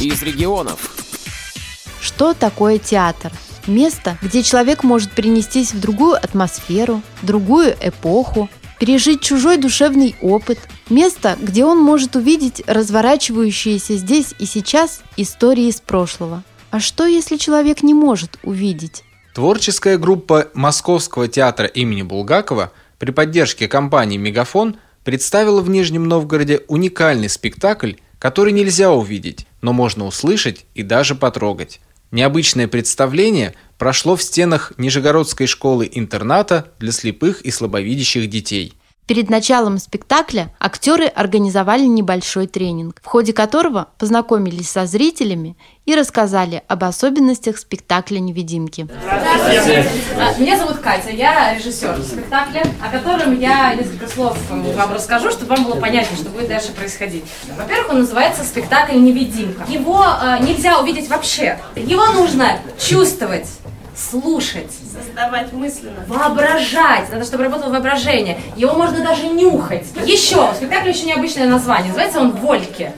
из 0.00 0.22
регионов. 0.22 0.90
Что 2.00 2.34
такое 2.34 2.78
театр? 2.78 3.32
Место, 3.66 4.16
где 4.22 4.42
человек 4.42 4.82
может 4.82 5.10
перенестись 5.12 5.72
в 5.72 5.80
другую 5.80 6.14
атмосферу, 6.14 7.02
другую 7.22 7.76
эпоху, 7.80 8.48
пережить 8.78 9.20
чужой 9.20 9.58
душевный 9.58 10.16
опыт. 10.22 10.58
Место, 10.88 11.36
где 11.40 11.64
он 11.64 11.78
может 11.78 12.16
увидеть 12.16 12.62
разворачивающиеся 12.66 13.96
здесь 13.96 14.34
и 14.38 14.46
сейчас 14.46 15.02
истории 15.16 15.68
из 15.68 15.80
прошлого. 15.80 16.44
А 16.70 16.80
что, 16.80 17.04
если 17.06 17.36
человек 17.36 17.82
не 17.82 17.94
может 17.94 18.38
увидеть? 18.42 19.04
Творческая 19.34 19.98
группа 19.98 20.48
Московского 20.54 21.28
театра 21.28 21.66
имени 21.66 22.02
Булгакова 22.02 22.72
при 22.98 23.10
поддержке 23.10 23.68
компании 23.68 24.16
«Мегафон» 24.16 24.76
представила 25.04 25.60
в 25.60 25.70
Нижнем 25.70 26.04
Новгороде 26.08 26.62
уникальный 26.68 27.28
спектакль, 27.28 27.92
который 28.18 28.52
нельзя 28.52 28.90
увидеть, 28.90 29.46
но 29.60 29.72
можно 29.72 30.06
услышать 30.06 30.64
и 30.74 30.82
даже 30.82 31.14
потрогать. 31.14 31.80
Необычное 32.10 32.68
представление 32.68 33.54
прошло 33.76 34.16
в 34.16 34.22
стенах 34.22 34.72
Нижегородской 34.78 35.46
школы-интерната 35.46 36.72
для 36.78 36.92
слепых 36.92 37.42
и 37.42 37.50
слабовидящих 37.50 38.30
детей. 38.30 38.74
Перед 39.08 39.30
началом 39.30 39.78
спектакля 39.78 40.50
актеры 40.60 41.06
организовали 41.06 41.86
небольшой 41.86 42.46
тренинг, 42.46 43.00
в 43.02 43.06
ходе 43.06 43.32
которого 43.32 43.88
познакомились 43.96 44.68
со 44.68 44.84
зрителями 44.84 45.56
и 45.86 45.94
рассказали 45.94 46.62
об 46.68 46.84
особенностях 46.84 47.56
спектакля 47.56 48.18
«Невидимки». 48.18 48.86
Здравствуйте. 49.02 49.88
А, 50.20 50.38
меня 50.38 50.58
зовут 50.58 50.80
Катя, 50.80 51.08
я 51.08 51.54
режиссер 51.54 52.02
спектакля, 52.02 52.66
о 52.84 52.90
котором 52.90 53.40
я 53.40 53.74
несколько 53.74 54.08
слов 54.08 54.36
вам 54.50 54.92
расскажу, 54.92 55.30
чтобы 55.30 55.56
вам 55.56 55.64
было 55.64 55.76
понятнее, 55.76 56.18
что 56.18 56.28
будет 56.28 56.48
дальше 56.48 56.72
происходить. 56.72 57.24
Во-первых, 57.56 57.88
он 57.88 58.00
называется 58.00 58.44
спектакль 58.44 58.98
«Невидимка». 58.98 59.64
Его 59.72 60.04
э, 60.04 60.44
нельзя 60.44 60.78
увидеть 60.80 61.08
вообще. 61.08 61.58
Его 61.76 62.04
нужно 62.12 62.58
чувствовать 62.78 63.48
слушать, 63.98 64.70
создавать 64.92 65.52
мысленно, 65.52 66.04
воображать, 66.06 67.10
надо, 67.10 67.24
чтобы 67.24 67.44
работало 67.44 67.72
воображение. 67.72 68.40
Его 68.56 68.74
можно 68.74 69.04
даже 69.04 69.26
нюхать. 69.26 69.86
Еще, 70.06 70.50
у 70.50 70.54
спектакля 70.54 70.92
еще 70.92 71.06
необычное 71.06 71.48
название, 71.48 71.88
называется 71.88 72.20
он 72.20 72.30
«Вольки». 72.32 72.92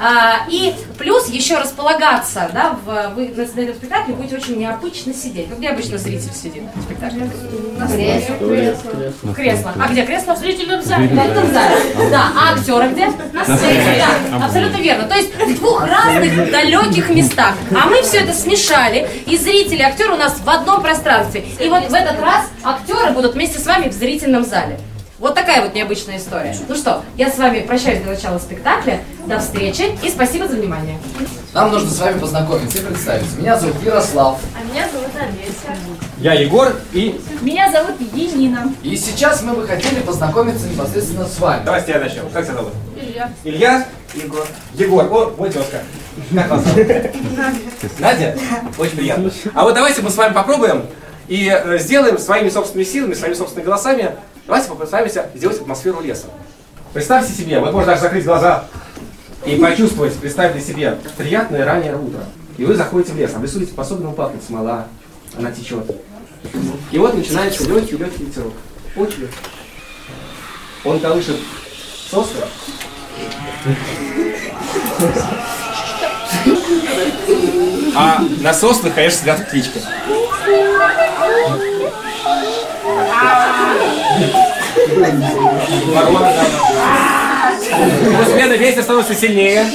А, 0.00 0.46
и 0.48 0.74
плюс 0.98 1.28
еще 1.28 1.58
располагаться, 1.58 2.50
да, 2.52 2.76
в, 2.84 3.14
вы 3.14 3.28
на, 3.28 3.42
этом 3.42 3.74
спектакле 3.76 4.14
будете 4.14 4.36
очень 4.36 4.58
необычно 4.58 5.14
сидеть. 5.14 5.48
Как 5.48 5.58
где 5.58 5.68
обычно 5.68 5.98
зритель 5.98 6.32
сидит 6.32 6.64
в 6.74 6.82
спектакле? 6.82 7.30
На 7.78 7.86
кресле. 7.86 8.76
В 9.22 9.34
кресло. 9.34 9.72
А 9.78 9.88
где 9.88 10.04
кресло? 10.04 10.34
В 10.34 10.38
зрительном 10.38 10.82
зале. 10.82 11.08
В 11.08 11.10
зрительном 11.10 11.52
зале. 11.52 11.76
Да. 12.10 12.32
А 12.36 12.54
актеры 12.54 12.88
где? 12.88 13.06
На 13.32 13.44
сцене. 13.44 14.04
Да, 14.30 14.46
абсолютно 14.46 14.76
верно. 14.78 15.04
То 15.04 15.14
есть 15.14 15.34
в 15.34 15.58
двух 15.58 15.86
разных 15.86 16.50
далеких 16.50 17.10
местах. 17.10 17.54
А 17.70 17.86
мы 17.86 18.02
все 18.02 18.18
это 18.18 18.32
смешали, 18.32 19.08
и 19.26 19.36
зрители, 19.36 19.78
и 19.78 19.82
актеры 19.82 20.14
у 20.14 20.16
нас 20.16 20.38
в 20.38 20.48
одном 20.48 20.82
пространстве. 20.82 21.44
И 21.60 21.68
вот 21.68 21.88
в 21.88 21.94
этот 21.94 22.20
раз 22.20 22.46
актеры 22.62 23.12
будут 23.12 23.34
вместе 23.34 23.58
с 23.58 23.66
вами 23.66 23.88
в 23.88 23.92
зрительном 23.92 24.44
зале. 24.44 24.78
Вот 25.20 25.36
такая 25.36 25.62
вот 25.62 25.74
необычная 25.74 26.18
история. 26.18 26.56
Ну 26.68 26.74
что, 26.74 27.04
я 27.16 27.30
с 27.30 27.38
вами 27.38 27.60
прощаюсь 27.60 28.02
до 28.02 28.10
начала 28.10 28.38
спектакля. 28.38 29.00
До 29.26 29.38
встречи 29.38 29.96
и 30.02 30.10
спасибо 30.10 30.48
за 30.48 30.56
внимание. 30.56 30.98
Нам 31.52 31.70
нужно 31.70 31.88
с 31.88 32.00
вами 32.00 32.18
познакомиться 32.18 32.78
и 32.78 32.80
представиться. 32.80 33.38
Меня 33.38 33.56
зовут 33.56 33.80
Ярослав. 33.84 34.40
А 34.58 34.72
меня 34.72 34.88
зовут 34.92 35.10
Олеся. 35.16 35.80
Я 36.18 36.32
Егор 36.32 36.74
и... 36.92 37.20
Меня 37.42 37.70
зовут 37.70 37.94
Енина. 38.12 38.72
И 38.82 38.96
сейчас 38.96 39.42
мы 39.42 39.54
бы 39.54 39.64
хотели 39.68 40.00
познакомиться 40.00 40.66
непосредственно 40.66 41.26
с 41.26 41.38
вами. 41.38 41.62
Давайте 41.64 41.92
я 41.92 42.00
начнем. 42.00 42.28
Как 42.32 42.44
тебя 42.44 42.54
зовут? 42.54 42.72
Илья. 43.00 43.30
Илья? 43.44 43.86
Егор. 44.14 44.46
Егор. 44.74 45.04
О, 45.04 45.32
вот 45.36 45.52
тезка. 45.52 45.82
Как 46.34 46.50
вас 46.50 46.64
зовут? 46.64 46.88
Надя? 48.00 48.36
Очень 48.76 48.96
приятно. 48.96 49.30
А 49.54 49.62
вот 49.62 49.74
давайте 49.74 50.02
мы 50.02 50.10
с 50.10 50.16
вами 50.16 50.34
попробуем 50.34 50.86
и 51.28 51.48
э, 51.48 51.78
сделаем 51.78 52.18
своими 52.18 52.48
собственными 52.48 52.84
силами, 52.84 53.14
своими 53.14 53.34
собственными 53.34 53.66
голосами 53.66 54.10
Давайте 54.46 54.68
попытаемся 54.68 55.30
сделать 55.34 55.60
атмосферу 55.60 56.00
леса. 56.02 56.26
Представьте 56.92 57.32
себе, 57.32 57.60
вы 57.60 57.72
можете 57.72 57.92
даже 57.92 58.02
закрыть 58.02 58.24
глаза 58.24 58.66
и 59.46 59.56
почувствовать, 59.56 60.14
представьте 60.14 60.60
себе 60.60 60.98
приятное 61.16 61.64
раннее 61.64 61.96
утро. 61.96 62.20
И 62.58 62.64
вы 62.64 62.74
заходите 62.74 63.12
в 63.12 63.16
лес, 63.16 63.32
а 63.34 63.38
в 63.38 63.42
лесу 63.42 63.58
ведь 63.58 63.74
по-особенному 63.74 64.14
пахнет 64.14 64.42
смола, 64.44 64.86
она 65.36 65.50
течет. 65.50 65.84
И 66.92 66.98
вот 66.98 67.14
начинается 67.14 67.64
легкий-легкий 67.64 68.24
ветерок. 68.24 68.52
Очень 68.96 69.22
легкий. 69.22 69.36
Он 70.84 71.00
колышет 71.00 71.36
сосны. 72.10 72.40
А 77.96 78.22
на 78.40 78.52
соснах, 78.52 78.94
конечно, 78.94 79.20
сидят 79.20 79.48
птички. 79.48 79.80
Постепенно 88.18 88.52
ветер 88.54 88.82
становится 88.82 89.14
сильнее. 89.14 89.66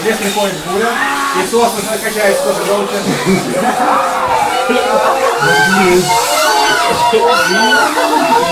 В 0.00 0.06
лес 0.06 0.16
приходит 0.16 0.54
буря. 0.72 0.88
И 1.36 1.46
сосны 1.50 1.82
качаются 2.02 2.44
тоже 2.44 2.64
громче. 2.64 2.94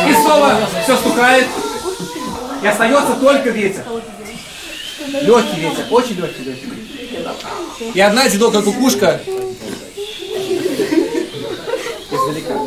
И 0.09 0.13
снова 0.13 0.59
все 0.83 0.97
стукает. 0.97 1.47
И 2.63 2.67
остается 2.67 3.15
только 3.15 3.49
ветер. 3.51 3.85
Легкий 5.23 5.61
ветер, 5.61 5.85
очень 5.91 6.17
легкий 6.17 6.43
ветер. 6.43 6.69
И 7.95 8.01
одна 8.01 8.23
одинокая 8.23 8.61
кукушка 8.61 9.21
издалека. 12.11 12.66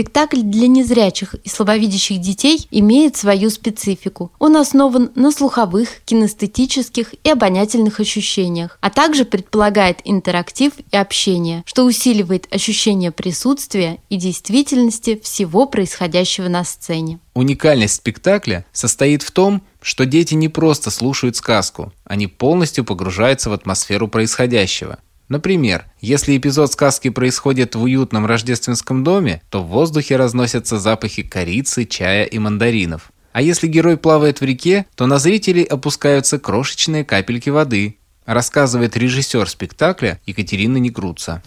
Спектакль 0.00 0.40
для 0.40 0.66
незрячих 0.66 1.34
и 1.34 1.50
слабовидящих 1.50 2.22
детей 2.22 2.66
имеет 2.70 3.18
свою 3.18 3.50
специфику. 3.50 4.32
Он 4.38 4.56
основан 4.56 5.10
на 5.14 5.30
слуховых, 5.30 6.00
кинестетических 6.06 7.12
и 7.22 7.28
обонятельных 7.28 8.00
ощущениях, 8.00 8.78
а 8.80 8.88
также 8.88 9.26
предполагает 9.26 9.98
интерактив 10.04 10.72
и 10.90 10.96
общение, 10.96 11.64
что 11.66 11.84
усиливает 11.84 12.48
ощущение 12.50 13.10
присутствия 13.10 13.98
и 14.08 14.16
действительности 14.16 15.20
всего 15.22 15.66
происходящего 15.66 16.48
на 16.48 16.64
сцене. 16.64 17.18
Уникальность 17.34 17.96
спектакля 17.96 18.64
состоит 18.72 19.22
в 19.22 19.30
том, 19.32 19.60
что 19.82 20.06
дети 20.06 20.32
не 20.32 20.48
просто 20.48 20.90
слушают 20.90 21.36
сказку, 21.36 21.92
они 22.04 22.26
полностью 22.26 22.86
погружаются 22.86 23.50
в 23.50 23.52
атмосферу 23.52 24.08
происходящего– 24.08 24.98
Например, 25.30 25.84
если 26.00 26.36
эпизод 26.36 26.72
сказки 26.72 27.08
происходит 27.08 27.76
в 27.76 27.82
уютном 27.82 28.26
рождественском 28.26 29.04
доме, 29.04 29.42
то 29.48 29.62
в 29.62 29.68
воздухе 29.68 30.16
разносятся 30.16 30.80
запахи 30.80 31.22
корицы, 31.22 31.84
чая 31.84 32.24
и 32.24 32.36
мандаринов. 32.40 33.12
А 33.32 33.40
если 33.40 33.68
герой 33.68 33.96
плавает 33.96 34.40
в 34.40 34.44
реке, 34.44 34.86
то 34.96 35.06
на 35.06 35.20
зрителей 35.20 35.62
опускаются 35.62 36.40
крошечные 36.40 37.04
капельки 37.04 37.48
воды, 37.48 37.96
рассказывает 38.26 38.96
режиссер 38.96 39.48
спектакля 39.48 40.20
Екатерина 40.26 40.78
Некруца. 40.78 41.44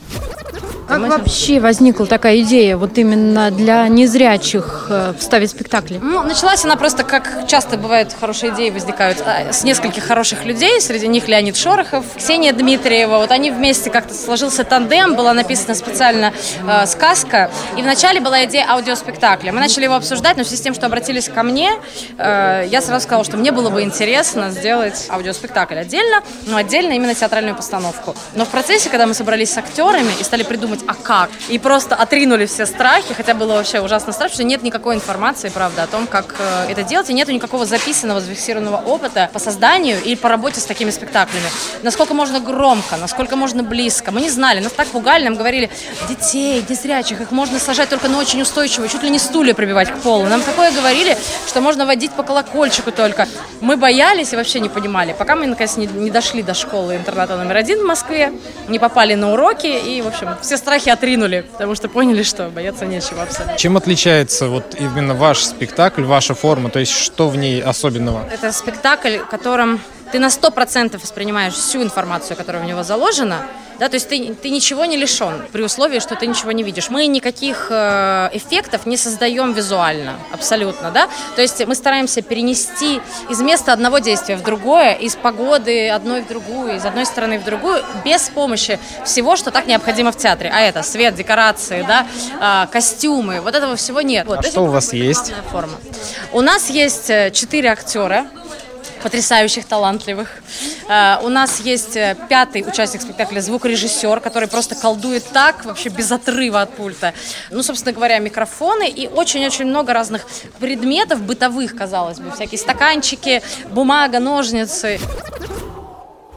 Как 0.93 1.09
вообще 1.09 1.59
возникла 1.59 2.05
такая 2.05 2.41
идея 2.41 2.77
вот 2.77 2.97
именно 2.97 3.49
для 3.49 3.87
незрячих 3.87 4.87
э, 4.89 5.13
вставить 5.17 5.49
спектакли? 5.49 5.99
Ну, 6.01 6.21
началась 6.23 6.63
она 6.63 6.75
просто, 6.75 7.03
как 7.03 7.47
часто 7.47 7.77
бывает, 7.77 8.15
хорошие 8.19 8.53
идеи 8.53 8.69
возникают 8.69 9.23
а, 9.25 9.51
с 9.51 9.63
нескольких 9.63 10.03
хороших 10.03 10.45
людей, 10.45 10.79
среди 10.81 11.07
них 11.07 11.27
Леонид 11.27 11.57
Шорохов, 11.57 12.05
Ксения 12.15 12.53
Дмитриева. 12.53 13.17
Вот 13.17 13.31
они 13.31 13.49
вместе 13.49 13.89
как-то 13.89 14.13
сложился 14.13 14.63
тандем, 14.63 15.15
была 15.15 15.33
написана 15.33 15.73
специально 15.73 16.31
э, 16.67 16.85
сказка, 16.85 17.49
и 17.75 17.81
вначале 17.81 18.19
была 18.19 18.45
идея 18.45 18.67
аудиоспектакля. 18.69 19.51
Мы 19.51 19.59
начали 19.59 19.85
его 19.85 19.95
обсуждать, 19.95 20.37
но 20.37 20.43
в 20.43 20.47
связи 20.47 20.61
с 20.61 20.63
тем, 20.63 20.75
что 20.75 20.85
обратились 20.85 21.27
ко 21.27 21.41
мне, 21.43 21.71
э, 22.17 22.67
я 22.69 22.81
сразу 22.81 23.03
сказала, 23.03 23.23
что 23.23 23.37
мне 23.37 23.51
было 23.51 23.69
бы 23.69 23.81
интересно 23.81 24.51
сделать 24.51 25.07
аудиоспектакль 25.09 25.77
отдельно, 25.77 26.21
но 26.45 26.57
отдельно 26.57 26.93
именно 26.93 27.15
театральную 27.15 27.55
постановку. 27.55 28.15
Но 28.35 28.45
в 28.45 28.49
процессе, 28.49 28.89
когда 28.89 29.07
мы 29.07 29.13
собрались 29.13 29.51
с 29.51 29.57
актерами 29.57 30.11
и 30.19 30.23
стали 30.23 30.43
придумывать, 30.43 30.82
а 30.87 30.95
как? 30.95 31.29
И 31.49 31.59
просто 31.59 31.95
отринули 31.95 32.45
все 32.45 32.65
страхи, 32.65 33.13
хотя 33.13 33.33
было 33.33 33.53
вообще 33.53 33.79
ужасно 33.81 34.13
страшно, 34.13 34.35
что 34.35 34.43
нет 34.43 34.63
никакой 34.63 34.95
информации, 34.95 35.49
правда, 35.49 35.83
о 35.83 35.87
том, 35.87 36.07
как 36.07 36.35
э, 36.39 36.71
это 36.71 36.83
делать, 36.83 37.09
и 37.09 37.13
нету 37.13 37.31
никакого 37.31 37.65
записанного, 37.65 38.19
зафиксированного 38.19 38.77
опыта 38.77 39.29
по 39.31 39.39
созданию 39.39 40.01
или 40.03 40.15
по 40.15 40.29
работе 40.29 40.59
с 40.59 40.65
такими 40.65 40.91
спектаклями. 40.91 41.45
Насколько 41.83 42.13
можно 42.13 42.39
громко, 42.39 42.97
насколько 42.97 43.35
можно 43.35 43.63
близко. 43.63 44.11
Мы 44.11 44.21
не 44.21 44.29
знали, 44.29 44.59
нас 44.59 44.71
так 44.71 44.87
пугали, 44.87 45.25
нам 45.25 45.35
говорили, 45.35 45.69
детей, 46.09 46.63
незрячих, 46.67 47.21
их 47.21 47.31
можно 47.31 47.59
сажать 47.59 47.89
только 47.89 48.09
на 48.09 48.17
очень 48.17 48.41
устойчиво, 48.41 48.87
чуть 48.87 49.03
ли 49.03 49.09
не 49.09 49.19
стулья 49.19 49.53
прибивать 49.53 49.91
к 49.91 49.97
полу. 49.97 50.25
Нам 50.25 50.41
такое 50.41 50.71
говорили, 50.71 51.17
что 51.47 51.61
можно 51.61 51.85
водить 51.85 52.11
по 52.11 52.23
колокольчику 52.23 52.91
только. 52.91 53.27
Мы 53.61 53.77
боялись 53.77 54.33
и 54.33 54.35
вообще 54.35 54.59
не 54.59 54.69
понимали, 54.69 55.15
пока 55.17 55.35
мы, 55.35 55.47
наконец, 55.47 55.77
не, 55.77 55.87
не 55.87 56.11
дошли 56.11 56.43
до 56.43 56.53
школы 56.53 56.95
интерната 56.95 57.37
номер 57.37 57.57
один 57.57 57.79
в 57.79 57.85
Москве, 57.85 58.33
не 58.67 58.79
попали 58.79 59.15
на 59.15 59.31
уроки, 59.31 59.67
и, 59.67 60.01
в 60.01 60.07
общем, 60.07 60.35
все 60.41 60.57
страхи 60.63 60.89
отринули, 60.89 61.45
потому 61.51 61.75
что 61.75 61.89
поняли, 61.89 62.23
что 62.23 62.49
бояться 62.49 62.85
нечего 62.85 63.21
абсолютно. 63.23 63.57
Чем 63.57 63.75
отличается 63.75 64.47
вот 64.47 64.75
именно 64.79 65.13
ваш 65.13 65.43
спектакль, 65.43 66.03
ваша 66.03 66.33
форма, 66.33 66.69
то 66.69 66.79
есть 66.79 66.93
что 66.93 67.29
в 67.29 67.35
ней 67.35 67.61
особенного? 67.61 68.25
Это 68.31 68.51
спектакль, 68.51 69.17
в 69.17 69.27
котором 69.27 69.79
ты 70.13 70.19
на 70.19 70.27
100% 70.27 71.01
воспринимаешь 71.01 71.55
всю 71.55 71.81
информацию, 71.81 72.37
которая 72.37 72.61
в 72.61 72.67
него 72.67 72.83
заложена, 72.83 73.47
да, 73.79 73.89
то 73.89 73.95
есть 73.95 74.07
ты, 74.07 74.35
ты 74.35 74.51
ничего 74.51 74.85
не 74.85 74.95
лишен, 74.95 75.41
при 75.51 75.63
условии, 75.63 75.97
что 75.97 76.15
ты 76.15 76.27
ничего 76.27 76.51
не 76.51 76.61
видишь. 76.61 76.91
Мы 76.91 77.07
никаких 77.07 77.67
э, 77.71 78.29
эффектов 78.31 78.85
не 78.85 78.95
создаем 78.95 79.53
визуально, 79.53 80.19
абсолютно, 80.31 80.91
да. 80.91 81.09
То 81.35 81.41
есть 81.41 81.65
мы 81.65 81.73
стараемся 81.73 82.21
перенести 82.21 83.01
из 83.27 83.41
места 83.41 83.73
одного 83.73 83.97
действия 83.97 84.35
в 84.35 84.43
другое, 84.43 84.93
из 84.93 85.15
погоды 85.15 85.89
одной 85.89 86.21
в 86.21 86.27
другую, 86.27 86.75
из 86.75 86.85
одной 86.85 87.07
стороны 87.07 87.39
в 87.39 87.43
другую, 87.43 87.83
без 88.05 88.29
помощи 88.29 88.79
всего, 89.03 89.35
что 89.35 89.49
так 89.49 89.65
необходимо 89.65 90.11
в 90.11 90.17
театре. 90.17 90.51
А 90.53 90.61
это 90.61 90.83
свет, 90.83 91.15
декорации, 91.15 91.83
да, 91.87 92.05
э, 92.39 92.71
костюмы, 92.71 93.41
вот 93.41 93.55
этого 93.55 93.75
всего 93.75 94.01
нет. 94.01 94.27
Вот, 94.27 94.39
а 94.39 94.43
что 94.43 94.61
у 94.61 94.67
вас 94.67 94.93
есть? 94.93 95.33
Форма. 95.51 95.73
У 96.31 96.41
нас 96.41 96.69
есть 96.69 97.09
э, 97.09 97.31
четыре 97.31 97.71
актера, 97.71 98.27
потрясающих, 99.03 99.65
талантливых. 99.65 100.29
Uh, 100.87 101.23
у 101.23 101.29
нас 101.29 101.59
есть 101.59 101.95
э, 101.95 102.15
пятый 102.29 102.63
участник 102.67 103.01
спектакля 103.01 103.41
звукорежиссер, 103.41 104.19
который 104.19 104.47
просто 104.47 104.75
колдует 104.75 105.23
так, 105.31 105.65
вообще 105.65 105.89
без 105.89 106.11
отрыва 106.11 106.61
от 106.61 106.71
пульта. 106.71 107.13
Ну, 107.51 107.61
собственно 107.61 107.93
говоря, 107.93 108.19
микрофоны 108.19 108.89
и 108.89 109.07
очень-очень 109.07 109.65
много 109.65 109.93
разных 109.93 110.25
предметов 110.59 111.21
бытовых, 111.21 111.75
казалось 111.75 112.19
бы, 112.19 112.31
всякие 112.31 112.57
стаканчики, 112.57 113.43
бумага, 113.69 114.19
ножницы. 114.19 114.99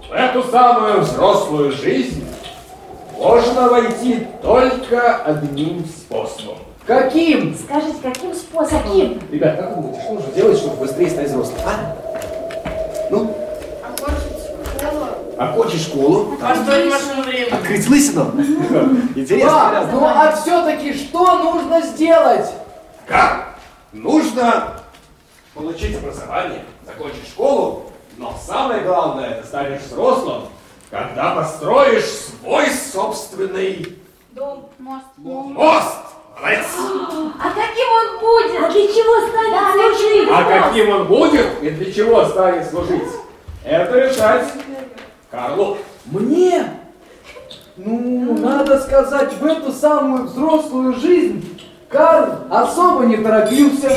В 0.08 0.12
эту 0.12 0.42
самую 0.50 1.00
взрослую 1.00 1.72
жизнь 1.72 2.24
можно 3.16 3.68
войти 3.68 4.26
только 4.42 5.16
одним 5.16 5.84
способом. 5.86 6.58
Каким? 6.86 7.56
Скажите, 7.56 7.96
каким 8.02 8.34
способом? 8.34 8.82
Каким? 8.82 9.20
Ребят, 9.32 9.58
как 9.58 9.76
вы 9.76 9.82
думаете, 9.82 10.02
что 10.02 10.12
нужно 10.12 10.32
делать, 10.32 10.58
чтобы 10.58 10.76
быстрее 10.76 11.10
стать 11.10 11.28
взрослым? 11.28 11.58
А? 11.66 12.06
Окончить 15.38 15.83
школу. 15.83 16.37
Построить 16.37 16.91
машину 16.91 17.23
времени. 17.23 17.50
Открыть 17.50 17.88
лысину. 17.88 18.33
Интересно. 19.15 19.50
Да, 19.50 19.88
ну 19.93 20.05
а 20.05 20.33
все-таки 20.33 20.94
что 20.94 21.38
нужно 21.38 21.83
сделать? 21.83 22.50
Как? 23.06 23.55
Нужно 23.93 24.75
получить 25.55 25.97
образование, 25.97 26.65
закончить 26.85 27.27
школу, 27.29 27.91
но 28.17 28.35
самое 28.44 28.83
главное, 28.83 29.41
ты 29.41 29.47
станешь 29.47 29.83
взрослым, 29.83 30.43
когда 30.91 31.35
построишь 31.35 32.05
свой 32.05 32.71
собственный 32.71 33.97
Дом, 34.33 34.69
мост. 34.79 35.06
мост. 35.17 35.97
Молодец. 36.38 36.67
А 37.41 37.50
каким 37.50 37.88
он 37.91 38.21
будет? 38.21 38.62
А 38.62 38.71
для 38.71 38.87
чего 38.88 39.29
станет 39.29 39.73
служить? 39.73 40.29
А 40.31 40.44
каким 40.44 40.88
он 40.91 41.06
будет 41.06 41.62
и 41.62 41.71
для 41.71 41.93
чего 41.93 42.25
станет 42.27 42.69
служить? 42.69 43.09
Это 43.65 43.99
решать 43.99 44.44
Карлу. 45.37 45.77
Мне? 46.06 46.65
Ну, 47.77 48.38
надо 48.38 48.81
сказать, 48.81 49.35
в 49.38 49.44
эту 49.44 49.71
самую 49.71 50.25
взрослую 50.25 50.94
жизнь 50.94 51.61
Карл 51.91 52.38
особо 52.50 53.05
не 53.05 53.19
торопился. 53.19 53.91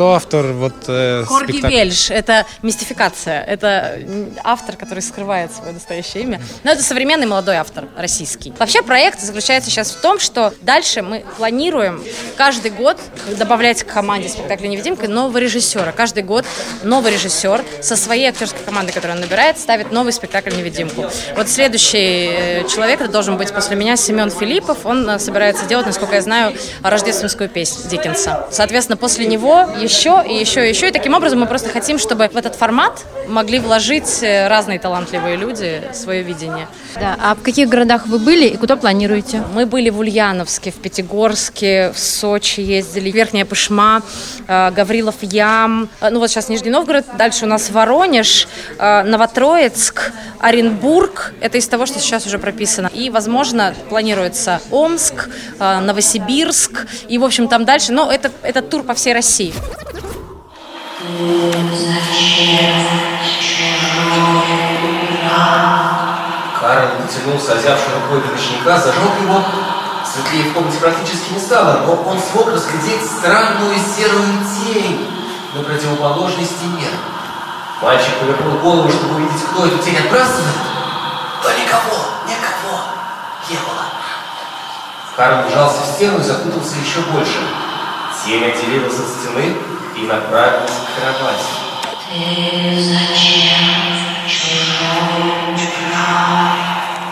Кто 0.00 0.14
автор 0.14 0.46
вот 0.54 0.72
э, 0.88 1.24
Корги 1.28 1.52
спектакля? 1.52 1.76
Вельш– 1.76 2.10
это 2.10 2.46
мистификация. 2.62 3.42
Это 3.42 3.98
автор, 4.42 4.76
который 4.76 5.00
скрывает 5.00 5.52
свое 5.52 5.72
настоящее 5.74 6.22
имя. 6.22 6.40
Но 6.64 6.70
это 6.70 6.82
современный 6.82 7.26
молодой 7.26 7.56
автор, 7.56 7.84
российский. 7.98 8.54
Вообще 8.58 8.80
проект 8.80 9.20
заключается 9.20 9.68
сейчас 9.68 9.90
в 9.90 10.00
том, 10.00 10.18
что 10.18 10.54
дальше 10.62 11.02
мы 11.02 11.22
планируем 11.36 12.02
каждый 12.38 12.70
год 12.70 12.96
добавлять 13.38 13.82
к 13.82 13.92
команде 13.92 14.30
спектакля 14.30 14.68
«Невидимка» 14.68 15.06
нового 15.06 15.36
режиссера. 15.36 15.92
Каждый 15.92 16.22
год 16.22 16.46
новый 16.82 17.12
режиссер 17.12 17.62
со 17.82 17.94
своей 17.94 18.30
актерской 18.30 18.62
командой, 18.64 18.92
которую 18.92 19.16
он 19.16 19.20
набирает, 19.20 19.58
ставит 19.58 19.92
новый 19.92 20.14
спектакль 20.14 20.56
«Невидимку». 20.56 21.04
Вот 21.36 21.50
следующий 21.50 22.30
э, 22.32 22.68
человек, 22.68 23.02
это 23.02 23.10
должен 23.10 23.36
быть 23.36 23.52
после 23.52 23.76
меня 23.76 23.98
Семен 23.98 24.30
Филиппов. 24.30 24.86
Он 24.86 25.06
э, 25.10 25.18
собирается 25.18 25.66
делать, 25.66 25.84
насколько 25.84 26.14
я 26.14 26.22
знаю, 26.22 26.56
рождественскую 26.82 27.50
песнь 27.50 27.86
Диккенса. 27.90 28.46
Соответственно, 28.50 28.96
после 28.96 29.26
него 29.26 29.68
еще 29.78 29.89
и 30.26 30.34
еще 30.34 30.66
и 30.66 30.70
еще. 30.70 30.88
И 30.88 30.92
таким 30.92 31.14
образом 31.14 31.40
мы 31.40 31.46
просто 31.46 31.68
хотим, 31.68 31.98
чтобы 31.98 32.28
в 32.28 32.36
этот 32.36 32.54
формат 32.54 33.04
могли 33.28 33.58
вложить 33.58 34.22
э, 34.22 34.48
разные 34.48 34.78
талантливые 34.78 35.36
люди 35.36 35.82
свое 35.92 36.22
видение. 36.22 36.68
Да. 36.94 37.16
А 37.22 37.34
в 37.34 37.42
каких 37.42 37.68
городах 37.68 38.06
вы 38.06 38.18
были 38.18 38.46
и 38.46 38.56
куда 38.56 38.76
планируете? 38.76 39.42
Мы 39.54 39.66
были 39.66 39.90
в 39.90 39.98
Ульяновске, 39.98 40.70
в 40.70 40.76
Пятигорске, 40.76 41.92
в 41.94 41.98
Сочи 41.98 42.60
ездили, 42.60 43.10
Верхняя 43.10 43.44
Пышма, 43.44 44.02
э, 44.46 44.70
Гаврилов 44.70 45.16
Ям, 45.22 45.88
э, 46.00 46.10
ну 46.10 46.18
вот 46.20 46.30
сейчас 46.30 46.48
Нижний 46.48 46.70
Новгород, 46.70 47.04
дальше 47.16 47.44
у 47.44 47.48
нас 47.48 47.70
Воронеж, 47.70 48.48
Новотроицк, 48.78 50.12
Оренбург, 50.38 51.34
это 51.40 51.58
из 51.58 51.68
того, 51.68 51.86
что 51.86 51.98
сейчас 51.98 52.26
уже 52.26 52.38
прописано. 52.38 52.90
И, 52.92 53.10
возможно, 53.10 53.74
планируется 53.88 54.60
Омск, 54.70 55.28
Новосибирск, 55.58 56.86
и, 57.08 57.18
в 57.18 57.24
общем, 57.24 57.48
там 57.48 57.64
дальше, 57.64 57.92
но 57.92 58.10
это, 58.10 58.30
это 58.42 58.62
тур 58.62 58.82
по 58.82 58.94
всей 58.94 59.12
России. 59.12 59.52
Карл 66.60 66.88
потянулся 67.00 67.52
озявшей 67.54 67.94
рукой 67.94 68.20
до 68.20 68.32
ночника, 68.32 68.78
зажег 68.78 69.20
его. 69.22 69.42
Светлее 70.04 70.50
в 70.50 70.54
комнате 70.54 70.78
практически 70.78 71.32
не 71.32 71.40
стало, 71.40 71.86
но 71.86 71.94
он 71.94 72.18
смог 72.18 72.48
разглядеть 72.48 73.06
странную 73.06 73.76
серую 73.76 74.26
тень 74.44 75.08
на 75.54 75.62
противоположной 75.62 76.44
стене. 76.44 76.88
Мальчик 77.80 78.14
повернул 78.20 78.58
голову, 78.58 78.90
чтобы 78.90 79.14
увидеть, 79.14 79.42
кто 79.50 79.66
эту 79.66 79.78
тень 79.78 79.96
отбрасывает. 79.96 80.56
Но 81.42 81.50
никого, 81.50 82.04
никого 82.26 82.80
не 83.48 83.56
было. 83.56 83.84
Карл 85.16 85.48
вжался 85.48 85.80
в 85.82 85.86
стену 85.94 86.18
и 86.18 86.22
запутался 86.22 86.76
еще 86.76 87.00
больше. 87.12 87.38
Тень 88.24 88.44
отделилась 88.44 88.98
от 88.98 89.08
стены 89.08 89.56
и 89.96 90.02
направилась 90.06 90.70
к 90.70 91.00
кровати. 91.00 91.44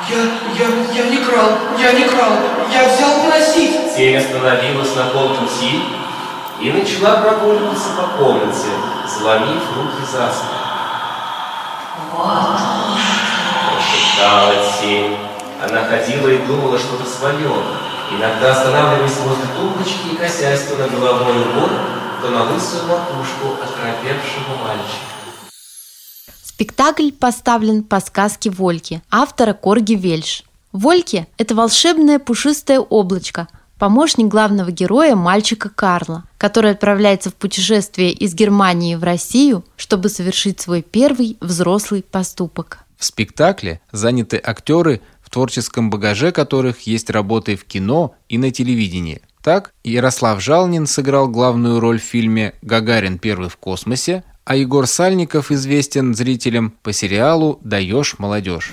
Я, 0.09 0.17
я, 0.55 0.67
я 0.95 1.11
не 1.11 1.19
крал, 1.19 1.51
я 1.79 1.93
не 1.93 2.05
крал, 2.05 2.33
я 2.73 2.89
взял 2.89 3.23
просить. 3.27 3.95
Тень 3.95 4.17
остановилась 4.17 4.95
на 4.97 5.05
полпути 5.05 5.83
и 6.61 6.73
начала 6.73 7.23
прогуливаться 7.23 7.89
по 7.97 8.03
комнате, 8.19 8.69
заломив 9.07 9.63
руки 9.77 10.03
за 10.03 10.31
спину. 10.31 10.59
Прошептала 13.73 14.55
тень. 14.81 15.17
Она 15.63 15.85
ходила 15.85 16.29
и 16.29 16.39
думала 16.39 16.79
что-то 16.79 17.05
свое, 17.09 17.51
иногда 18.11 18.53
останавливаясь 18.53 19.17
возле 19.19 19.47
тумбочки 19.57 20.15
и 20.15 20.17
косясь 20.17 20.63
то 20.63 20.77
на 20.77 20.89
головной 20.89 21.43
убор, 21.43 21.71
то 22.21 22.31
на 22.31 22.45
лысую 22.45 22.87
макушку 22.87 23.55
окропевшего 23.63 24.57
мальчика. 24.65 25.09
Спектакль 26.43 27.13
поставлен 27.13 27.85
по 27.85 28.01
сказке 28.01 28.51
Вольки, 28.51 29.03
автора 29.11 29.53
Корги 29.53 29.95
Вельш. 29.95 30.43
Вольки– 30.73 31.27
это 31.39 31.55
волшебное 31.55 32.19
пушистое 32.19 32.81
облачко, 32.81 33.47
помощник 33.79 34.27
главного 34.27 34.73
героя 34.73 35.15
мальчика 35.15 35.69
Карла, 35.69 36.25
который 36.37 36.73
отправляется 36.73 37.31
в 37.31 37.35
путешествие 37.35 38.11
из 38.11 38.35
Германии 38.35 38.97
в 38.97 39.05
Россию, 39.05 39.65
чтобы 39.77 40.09
совершить 40.09 40.61
свой 40.61 40.83
первый 40.83 41.37
взрослый 41.41 42.03
поступок. 42.03 42.81
В 42.99 43.05
спектакле 43.05 43.81
заняты 43.93 44.43
актеры, 44.45 45.01
в 45.29 45.31
творческом 45.31 45.91
багаже 45.91 46.33
которых 46.33 46.81
есть 46.87 47.11
работы 47.11 47.55
в 47.55 47.67
кино 47.67 48.15
и 48.31 48.39
на 48.39 48.51
телевидении. 48.51 49.21
Так, 49.43 49.75
Ярослав 49.85 50.41
Жалнин 50.41 50.87
сыграл 50.87 51.29
главную 51.29 51.81
роль 51.81 52.01
в 52.01 52.03
фильме 52.03 52.55
«Гагарин 52.63 53.19
первый 53.19 53.51
в 53.51 53.59
космосе», 53.59 54.25
а 54.47 54.57
Егор 54.57 54.87
Сальников 54.87 55.51
известен 55.51 56.15
зрителям 56.15 56.73
по 56.83 56.95
сериалу 56.95 57.61
«Даешь 57.63 58.19
молодежь». 58.19 58.73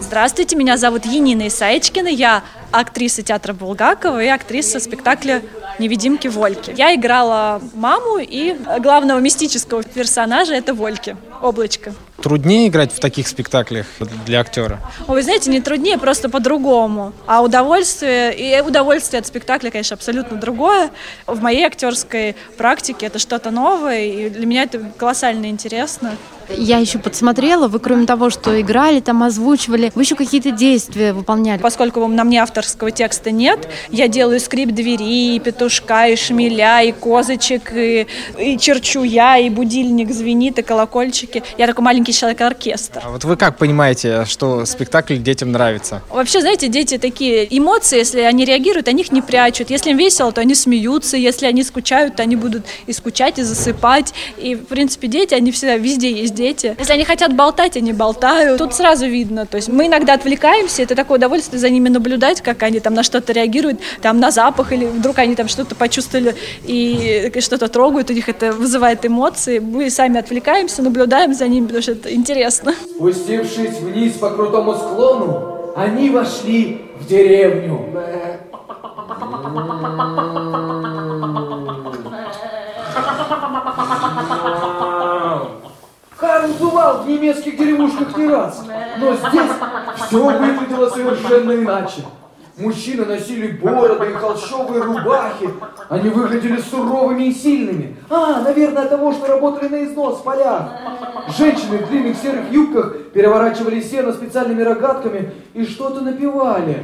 Здравствуйте, 0.00 0.56
меня 0.56 0.76
зовут 0.76 1.06
Енина 1.06 1.46
Исаечкина, 1.46 2.08
я 2.08 2.42
актриса 2.72 3.22
театра 3.22 3.52
Булгакова 3.52 4.20
и 4.24 4.26
актриса 4.26 4.80
спектакля 4.80 5.40
«Невидимки 5.78 6.28
Вольки». 6.28 6.74
Я 6.76 6.94
играла 6.94 7.60
маму 7.74 8.18
и 8.18 8.56
главного 8.80 9.18
мистического 9.18 9.82
персонажа– 9.82 10.54
это 10.54 10.74
Вольки, 10.74 11.16
облачко. 11.42 11.94
Труднее 12.22 12.68
играть 12.68 12.92
в 12.92 13.00
таких 13.00 13.26
спектаклях 13.28 13.86
для 14.26 14.40
актера? 14.40 14.78
Ой, 15.08 15.14
вы 15.14 15.22
знаете, 15.22 15.50
не 15.50 15.60
труднее, 15.62 15.96
просто 15.96 16.28
по-другому. 16.28 17.14
А 17.26 17.40
удовольствие, 17.40 18.34
и 18.36 18.60
удовольствие 18.60 19.20
от 19.20 19.26
спектакля, 19.26 19.70
конечно, 19.70 19.94
абсолютно 19.94 20.36
другое. 20.36 20.90
В 21.26 21.40
моей 21.40 21.64
актерской 21.64 22.36
практике 22.58 23.06
это 23.06 23.18
что-то 23.18 23.50
новое, 23.50 24.04
и 24.04 24.28
для 24.28 24.44
меня 24.44 24.64
это 24.64 24.80
колоссально 24.98 25.46
интересно. 25.46 26.12
Я 26.50 26.78
еще 26.78 26.98
подсмотрела, 26.98 27.68
вы 27.68 27.78
кроме 27.78 28.06
того, 28.06 28.28
что 28.28 28.60
играли, 28.60 29.00
там 29.00 29.22
озвучивали, 29.22 29.92
вы 29.94 30.02
еще 30.02 30.16
какие-то 30.16 30.50
действия 30.50 31.12
выполняли. 31.12 31.60
Поскольку 31.60 32.06
на 32.06 32.24
мне 32.24 32.42
авторского 32.42 32.90
текста 32.90 33.30
нет, 33.30 33.68
я 33.90 34.08
делаю 34.08 34.40
скрип 34.40 34.70
двери, 34.70 35.36
и 35.36 35.40
петушка, 35.60 36.08
и 36.08 36.16
шмеля, 36.16 36.82
и 36.82 36.92
козочек, 36.92 37.72
и, 37.74 38.06
и 38.38 38.58
черчу 38.58 39.02
я, 39.02 39.38
и 39.38 39.50
будильник 39.50 40.10
звенит, 40.10 40.58
и 40.58 40.62
колокольчик. 40.62 41.20
мальчики. 41.20 41.42
Я 41.58 41.66
такой 41.66 41.84
маленький 41.84 42.12
человек-оркестр. 42.12 43.02
А 43.04 43.10
вот 43.10 43.24
вы 43.24 43.36
как 43.36 43.58
понимаете, 43.58 44.24
что 44.26 44.64
спектакль 44.64 45.16
детям 45.16 45.52
нравится? 45.52 46.02
Вообще, 46.10 46.40
знаете, 46.40 46.68
дети 46.68 46.98
такие 46.98 47.46
эмоции, 47.56 47.98
если 47.98 48.20
они 48.20 48.44
реагируют, 48.44 48.88
они 48.88 49.02
их 49.02 49.12
не 49.12 49.22
прячут. 49.22 49.70
Если 49.70 49.90
им 49.90 49.96
весело, 49.96 50.32
то 50.32 50.40
они 50.40 50.54
смеются. 50.54 51.16
Если 51.16 51.46
они 51.46 51.62
скучают, 51.62 52.16
то 52.16 52.22
они 52.22 52.36
будут 52.36 52.64
и 52.86 52.92
скучать, 52.92 53.38
и 53.38 53.42
засыпать. 53.42 54.14
И, 54.38 54.54
в 54.54 54.66
принципе, 54.66 55.08
дети, 55.08 55.34
они 55.34 55.50
всегда, 55.50 55.76
везде 55.76 56.12
есть 56.12 56.34
дети. 56.34 56.76
Если 56.78 56.92
они 56.92 57.04
хотят 57.04 57.34
болтать, 57.34 57.76
они 57.76 57.92
болтают. 57.92 58.58
Тут 58.58 58.74
сразу 58.74 59.06
видно. 59.06 59.46
То 59.46 59.56
есть 59.56 59.68
мы 59.68 59.86
иногда 59.86 60.14
отвлекаемся, 60.14 60.82
это 60.82 60.94
такое 60.94 61.18
удовольствие 61.18 61.60
за 61.60 61.70
ними 61.70 61.88
наблюдать, 61.88 62.40
как 62.40 62.62
они 62.62 62.80
там 62.80 62.94
на 62.94 63.02
что-то 63.02 63.32
реагируют, 63.32 63.80
там 64.00 64.20
на 64.20 64.30
запах, 64.30 64.72
или 64.72 64.86
вдруг 64.86 65.18
они 65.18 65.34
там 65.34 65.48
что-то 65.50 65.74
почувствовали 65.74 66.34
и 66.64 67.32
что-то 67.40 67.68
трогают, 67.68 68.10
у 68.10 68.12
них 68.12 68.28
это 68.28 68.52
вызывает 68.52 69.04
эмоции. 69.04 69.58
Мы 69.58 69.90
сами 69.90 70.18
отвлекаемся, 70.18 70.82
наблюдаем 70.82 71.34
за 71.34 71.46
ними, 71.48 71.66
потому 71.66 71.82
что 71.82 71.92
это 71.92 72.14
интересно. 72.14 72.74
Спустившись 72.96 73.78
вниз 73.80 74.14
по 74.14 74.30
крутому 74.30 74.74
склону, 74.74 75.72
они 75.76 76.10
вошли 76.10 76.80
в 76.98 77.06
деревню. 77.06 77.86
Карл 86.16 86.50
бывал 86.60 87.02
в 87.02 87.08
немецких 87.08 87.56
деревушках 87.56 88.16
не 88.16 88.28
раз, 88.28 88.62
но 88.98 89.14
здесь 89.14 89.50
все 90.06 90.22
выглядело 90.22 90.88
совершенно 90.90 91.52
иначе. 91.52 92.02
Мужчины 92.60 93.06
носили 93.06 93.52
бороды 93.52 94.10
и 94.10 94.12
холщовые 94.12 94.82
рубахи. 94.82 95.48
Они 95.88 96.10
выглядели 96.10 96.60
суровыми 96.60 97.24
и 97.24 97.32
сильными. 97.32 97.96
А, 98.10 98.42
наверное, 98.42 98.82
от 98.82 98.90
того, 98.90 99.12
что 99.12 99.28
работали 99.28 99.68
на 99.68 99.84
износ 99.84 100.18
в 100.18 100.22
полях. 100.22 100.70
Женщины 101.38 101.78
в 101.78 101.88
длинных 101.88 102.18
серых 102.18 102.52
юбках 102.52 102.96
переворачивали 103.14 103.80
сено 103.80 104.12
специальными 104.12 104.62
рогатками 104.62 105.32
и 105.54 105.64
что-то 105.64 106.02
напевали. 106.02 106.82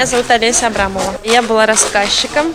Меня 0.00 0.06
зовут 0.06 0.30
Олеся 0.30 0.68
Абрамова. 0.68 1.20
Я 1.24 1.42
была 1.42 1.66
рассказчиком, 1.66 2.54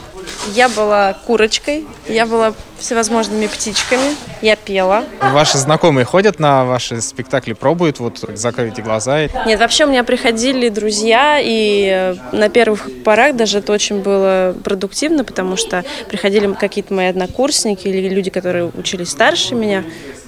я 0.55 0.67
была 0.67 1.13
курочкой, 1.27 1.85
я 2.09 2.25
была 2.25 2.55
всевозможными 2.79 3.45
птичками, 3.45 4.15
я 4.41 4.55
пела. 4.55 5.03
Ваши 5.21 5.59
знакомые 5.59 6.05
ходят 6.05 6.39
на 6.39 6.65
ваши 6.65 7.01
спектакли, 7.01 7.53
пробуют, 7.53 7.99
вот 7.99 8.27
закройте 8.33 8.81
глаза. 8.81 9.27
Нет, 9.45 9.59
вообще 9.59 9.85
у 9.85 9.89
меня 9.89 10.03
приходили 10.03 10.69
друзья, 10.69 11.39
и 11.39 11.87
э, 11.87 12.15
на 12.35 12.49
первых 12.49 12.89
порах 13.03 13.35
даже 13.35 13.59
это 13.59 13.73
очень 13.73 14.01
было 14.01 14.55
продуктивно, 14.63 15.23
потому 15.23 15.55
что 15.55 15.85
приходили 16.09 16.51
какие-то 16.53 16.95
мои 16.95 17.05
однокурсники 17.05 17.87
или 17.87 18.09
люди, 18.09 18.31
которые 18.31 18.71
учились 18.75 19.09
старше 19.09 19.53
меня. 19.53 19.83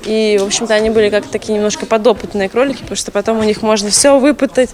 И, 0.05 0.37
в 0.39 0.45
общем-то, 0.45 0.73
они 0.73 0.89
были 0.89 1.09
как 1.09 1.25
такие 1.27 1.55
немножко 1.55 1.85
подопытные 1.85 2.49
кролики, 2.49 2.81
потому 2.81 2.95
что 2.95 3.11
потом 3.11 3.39
у 3.39 3.43
них 3.43 3.61
можно 3.61 3.89
все 3.89 4.19
выпытать, 4.19 4.69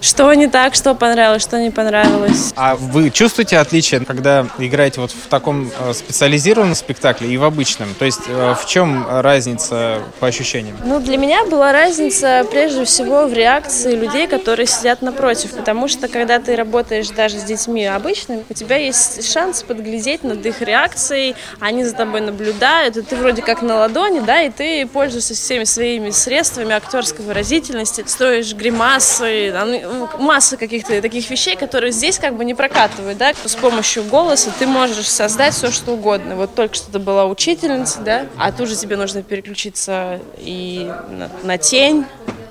что 0.00 0.32
не 0.34 0.48
так, 0.48 0.74
что 0.74 0.94
понравилось, 0.94 1.42
что 1.42 1.58
не 1.58 1.70
понравилось. 1.70 2.52
А 2.56 2.76
вы 2.76 3.10
чувствуете 3.10 3.58
отличие, 3.58 4.04
когда 4.04 4.46
играете 4.58 5.00
вот 5.00 5.10
в 5.10 5.28
таком 5.28 5.70
э, 5.78 5.92
специализированном 5.92 6.74
спектакле 6.74 7.28
и 7.28 7.36
в 7.36 7.44
обычном? 7.44 7.94
То 7.98 8.04
есть 8.04 8.22
э, 8.28 8.54
в 8.60 8.66
чем 8.66 9.06
разница 9.08 10.00
по 10.20 10.26
ощущениям? 10.26 10.76
Ну, 10.84 11.00
для 11.00 11.16
меня 11.16 11.44
была 11.46 11.72
разница 11.72 12.46
прежде 12.50 12.84
всего 12.84 13.26
в 13.26 13.32
реакции 13.32 13.94
людей, 13.94 14.26
которые 14.26 14.66
сидят 14.66 15.02
напротив, 15.02 15.52
потому 15.52 15.88
что 15.88 16.08
когда 16.08 16.38
ты 16.38 16.56
работаешь 16.56 17.08
даже 17.08 17.38
с 17.38 17.44
детьми 17.44 17.86
обычными, 17.86 18.44
у 18.48 18.54
тебя 18.54 18.76
есть 18.76 19.30
шанс 19.32 19.62
подглядеть 19.62 20.24
над 20.24 20.44
их 20.44 20.60
реакцией, 20.60 21.36
они 21.60 21.84
за 21.84 21.94
тобой 21.94 22.20
наблюдают, 22.20 22.96
и 22.96 23.02
ты 23.02 23.16
вроде 23.16 23.42
как 23.42 23.62
на 23.62 23.76
ладони, 23.76 24.20
да, 24.20 24.42
и 24.42 24.50
ты 24.50 24.63
пользуешься 24.92 25.34
всеми 25.34 25.64
своими 25.64 26.10
средствами 26.10 26.72
актерской 26.72 27.24
выразительности, 27.24 28.04
строишь 28.06 28.54
гримасы, 28.54 29.52
ну, 29.52 30.08
масса 30.18 30.56
каких-то 30.56 31.00
таких 31.00 31.28
вещей, 31.30 31.56
которые 31.56 31.92
здесь 31.92 32.18
как 32.18 32.36
бы 32.36 32.44
не 32.44 32.54
прокатывают, 32.54 33.18
да, 33.18 33.32
с 33.44 33.54
помощью 33.56 34.04
голоса 34.04 34.50
ты 34.58 34.66
можешь 34.66 35.08
создать 35.08 35.54
все, 35.54 35.70
что 35.70 35.92
угодно. 35.92 36.36
Вот 36.36 36.54
только 36.54 36.74
что 36.74 36.90
ты 36.90 36.98
была 36.98 37.26
учительница, 37.26 38.00
да, 38.00 38.26
а 38.36 38.52
тут 38.52 38.68
же 38.68 38.76
тебе 38.76 38.96
нужно 38.96 39.22
переключиться 39.22 40.20
и 40.38 40.90
на, 41.10 41.30
на 41.42 41.58
тень, 41.58 42.06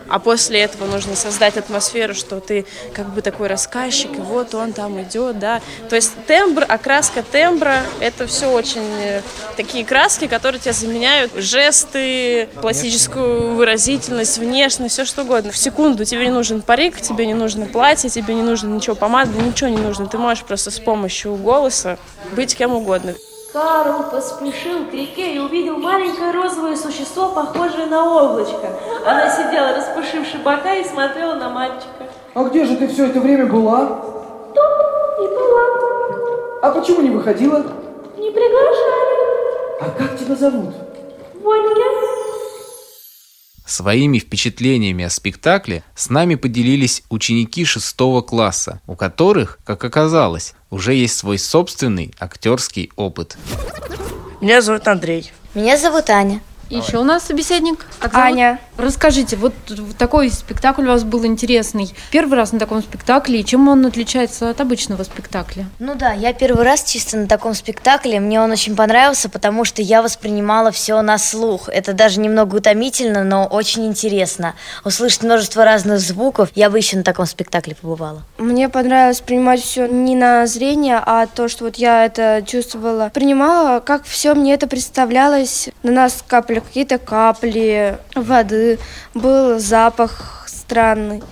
а 0.10 0.19
после 0.19 0.62
этого 0.62 0.86
нужно 0.86 1.15
создать 1.15 1.57
атмосферу, 1.57 2.13
что 2.13 2.39
ты 2.39 2.65
как 2.93 3.10
бы 3.10 3.22
такой 3.22 3.48
рассказчик, 3.48 4.12
и 4.17 4.22
вот 4.22 4.53
он 4.53 4.74
там 4.74 5.01
идет, 5.01 5.39
да. 5.39 5.62
То 5.89 5.95
есть 5.95 6.12
тембр, 6.27 6.65
окраска 6.67 7.24
тембра, 7.24 7.83
это 8.00 8.27
все 8.27 8.51
очень 8.51 8.88
э, 9.01 9.22
такие 9.57 9.86
краски, 9.86 10.27
которые 10.27 10.60
тебя 10.60 10.74
заменяют 10.74 11.33
жесты, 11.36 12.50
пластическую 12.62 13.55
выразительность, 13.55 14.38
внешность, 14.38 14.93
все 14.93 15.05
что 15.05 15.24
угодно. 15.24 15.51
В 15.51 15.57
секунду 15.57 16.05
тебе 16.05 16.25
не 16.25 16.31
нужен 16.31 16.62
парик, 16.62 17.01
тебе 17.01 17.25
не 17.25 17.33
нужно 17.33 17.65
платье, 17.65 18.10
тебе 18.10 18.33
не 18.33 18.41
нужно 18.41 18.74
ничего 18.74 18.95
помады, 18.95 19.41
ничего 19.41 19.69
не 19.69 19.77
нужно. 19.77 20.07
Ты 20.07 20.17
можешь 20.17 20.43
просто 20.43 20.72
с 20.72 20.79
помощью 20.79 21.36
голоса 21.36 21.98
быть 22.36 22.55
кем 22.55 22.74
угодно. 22.74 23.15
Карл 23.53 24.05
поспешил 24.12 24.88
к 24.89 24.93
реке 24.93 25.36
и 25.36 25.38
увидел 25.38 25.77
маленькое 25.77 26.31
розовое 26.31 26.75
существо, 26.75 27.29
похожее 27.29 27.86
на 27.86 28.03
облачко. 28.03 28.67
Она 29.05 29.29
сидела, 29.29 29.75
распушивши 29.75 30.39
бока, 30.39 30.74
и 30.74 30.83
смотрела 30.83 31.36
на 31.36 31.50
мальчика. 31.50 32.07
А 32.33 32.43
где 32.45 32.65
же 32.65 32.75
ты 32.77 32.88
все 32.88 33.05
это 33.05 33.19
время 33.19 33.45
была? 33.45 34.01
Тут 34.55 35.24
и 35.24 35.27
была. 35.27 36.60
А 36.63 36.72
почему 36.72 37.01
не 37.01 37.12
выходила? 37.12 37.63
Не 38.17 38.31
приглашали. 38.31 39.81
А 39.81 39.86
как 40.00 40.17
тебя 40.17 40.33
зовут? 40.36 40.74
Вольке. 41.36 41.83
Своими 43.74 44.20
впечатлениями 44.20 45.03
о 45.03 45.10
спектакле 45.10 45.84
с 45.96 46.12
нами 46.12 46.36
поделились 46.36 47.01
ученики 47.10 47.65
шестого 47.65 48.22
класса, 48.22 48.80
у 48.86 48.96
которых, 48.96 49.58
как 49.65 49.84
оказалось, 49.84 50.53
уже 50.70 50.94
есть 50.94 51.18
свой 51.18 51.39
собственный 51.39 52.13
актерский 52.20 52.92
опыт. 52.96 53.36
Меня 54.42 54.62
зовут 54.62 54.88
Андрей. 54.88 55.32
Меня 55.56 55.75
зовут 55.80 56.08
Аня. 56.12 56.39
Еще 56.70 56.98
у 56.98 57.03
нас 57.03 57.24
собеседник. 57.24 57.86
Как 58.00 58.15
Аня. 58.15 58.60
Расскажите, 58.77 59.36
вот 59.36 59.53
такой 59.98 60.32
спектакль 60.32 60.84
у 60.84 60.88
вас 60.88 61.03
был 61.03 61.25
интересный. 61.25 61.93
Первый 62.12 62.36
раз 62.36 62.51
на 62.51 62.60
таком 62.60 62.82
спектакле, 62.82 63.41
и 63.41 63.46
чем 63.46 63.67
он 63.67 63.86
отличается 63.86 64.50
от 64.50 64.60
обычного 64.62 65.03
спектакля? 65.03 65.67
Ну 65.77 65.93
да, 65.93 66.13
я 66.13 66.34
первый 66.34 66.65
раз 66.65 66.84
чисто 66.84 67.17
на 67.17 67.27
таком 67.27 67.53
спектакле. 67.53 68.20
Мне 68.20 68.41
он 68.41 68.51
очень 68.51 68.75
понравился, 68.75 69.29
потому 69.29 69.63
что 69.63 69.82
я 69.84 70.01
воспринимала 70.01 70.72
все 70.72 71.00
на 71.01 71.20
слух. 71.20 71.70
Это 71.70 71.93
даже 71.93 72.20
немного 72.20 72.55
утомительно, 72.55 73.24
но 73.24 73.46
очень 73.46 73.86
интересно. 73.86 74.55
Услышать 74.84 75.22
множество 75.22 75.63
разных 75.63 76.00
звуков. 76.00 76.50
Я 76.55 76.72
бы 76.72 76.77
еще 76.79 76.98
на 76.98 77.03
таком 77.03 77.27
спектакле 77.27 77.75
побывала. 77.75 78.24
Мне 78.39 78.70
понравилось 78.70 79.22
принимать 79.22 79.62
все 79.62 79.86
не 79.86 80.15
на 80.15 80.48
зрение, 80.48 81.00
а 81.05 81.27
то, 81.27 81.48
что 81.48 81.65
вот 81.65 81.75
я 81.75 82.05
это 82.05 82.43
чувствовала, 82.46 83.12
принимала, 83.13 83.79
как 83.82 84.03
все 84.05 84.34
мне 84.34 84.53
это 84.55 84.65
представлялось. 84.67 85.70
На 85.84 85.91
нас 85.91 86.24
капали 86.53 86.60
какие-то 86.60 86.98
капли 86.98 87.98
воды, 88.15 88.79
был 89.13 89.60
запах 89.60 90.45
странный. 90.48 91.24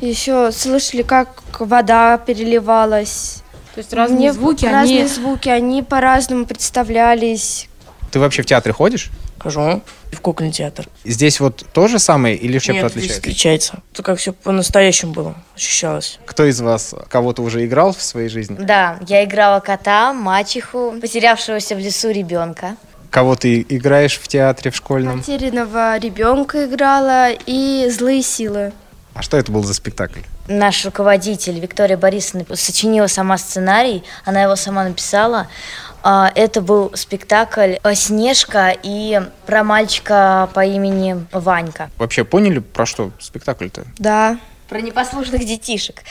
Еще 0.00 0.52
слышали, 0.52 1.02
как 1.02 1.42
вода 1.58 2.18
переливалась. 2.18 3.42
То 3.74 3.78
есть 3.80 3.92
разные 3.92 4.18
Мне 4.18 4.32
звуки, 4.32 4.64
разные 4.66 5.00
они- 5.00 5.08
звуки, 5.08 5.48
они 5.48 5.82
по-разному 5.82 6.46
представлялись. 6.46 7.68
Ты 8.10 8.18
вообще 8.20 8.42
в 8.42 8.46
театре 8.46 8.72
ходишь? 8.72 9.10
Хожу 9.38 9.82
в 10.12 10.20
кукольный 10.20 10.52
театр. 10.52 10.88
Здесь 11.04 11.40
вот 11.40 11.64
то 11.72 11.88
же 11.88 11.98
самое 11.98 12.36
или 12.36 12.58
чем-то 12.58 12.82
Нет, 12.84 12.92
здесь 12.92 13.18
отличается? 13.18 13.72
отличается. 13.74 13.82
Это 13.92 14.02
как 14.02 14.18
все 14.18 14.32
по-настоящему 14.32 15.12
было, 15.12 15.34
ощущалось. 15.54 16.18
Кто 16.24 16.44
из 16.46 16.60
вас 16.60 16.94
кого-то 17.08 17.42
уже 17.42 17.64
играл 17.66 17.92
в 17.92 18.00
своей 18.02 18.28
жизни? 18.30 18.56
Да, 18.58 18.98
я 19.06 19.24
играла 19.24 19.60
кота, 19.60 20.12
мачеху, 20.14 20.94
потерявшегося 21.00 21.74
в 21.74 21.78
лесу 21.78 22.10
ребенка. 22.10 22.76
Кого 23.16 23.34
ты 23.34 23.64
играешь 23.70 24.18
в 24.18 24.28
театре 24.28 24.70
в 24.70 24.76
школьном? 24.76 25.20
Потерянного 25.20 25.96
ребенка 25.96 26.66
играла 26.66 27.30
и 27.30 27.88
злые 27.88 28.20
силы. 28.20 28.74
А 29.14 29.22
что 29.22 29.38
это 29.38 29.50
был 29.50 29.64
за 29.64 29.72
спектакль? 29.72 30.20
Наш 30.48 30.84
руководитель 30.84 31.58
Виктория 31.58 31.96
Борисовна 31.96 32.44
сочинила 32.54 33.06
сама 33.06 33.38
сценарий, 33.38 34.04
она 34.26 34.42
его 34.42 34.54
сама 34.54 34.84
написала. 34.84 35.48
А, 36.02 36.30
Это 36.34 36.60
был 36.60 36.92
спектакль 36.94 37.76
«Снежка» 37.94 38.76
и 38.82 39.22
про 39.46 39.64
мальчика 39.64 40.50
по 40.52 40.62
имени 40.66 41.24
Ванька. 41.32 41.88
Вообще 41.96 42.22
поняли, 42.22 42.58
про 42.58 42.84
что 42.84 43.12
спектакль-то? 43.18 43.86
Да. 43.96 44.38
Про 44.68 44.82
непослушных 44.82 45.46
детишек. 45.46 46.02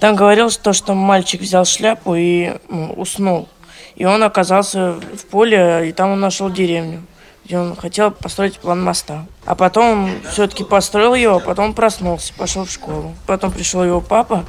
Там 0.00 0.16
говорилось 0.16 0.56
то, 0.56 0.72
что 0.72 0.94
мальчик 0.94 1.42
взял 1.42 1.64
шляпу 1.64 2.16
и 2.16 2.54
уснул. 2.96 3.48
И 3.96 4.04
он 4.04 4.22
оказался 4.22 4.92
в 4.92 5.26
поле, 5.26 5.88
и 5.88 5.92
там 5.92 6.10
он 6.10 6.20
нашел 6.20 6.50
деревню. 6.50 7.02
где 7.44 7.58
он 7.58 7.76
хотел 7.76 8.10
построить 8.10 8.58
план 8.58 8.82
моста. 8.82 9.26
А 9.44 9.54
потом 9.54 10.10
все-таки 10.30 10.64
построил 10.64 11.14
его, 11.14 11.40
потом 11.40 11.74
проснулся, 11.74 12.32
пошел 12.32 12.64
в 12.64 12.70
школу. 12.70 13.14
Потом 13.26 13.52
пришел 13.52 13.84
его 13.84 14.00
папа 14.00 14.46